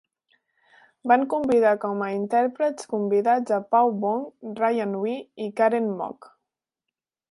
[1.11, 4.27] Van convidar com a intèrprets convidats a Paul Wong,
[4.63, 6.35] Ryan Hui i Karen Mok.